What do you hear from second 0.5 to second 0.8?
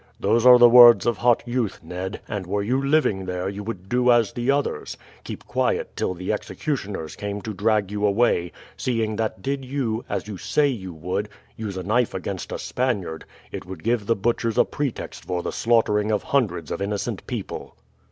the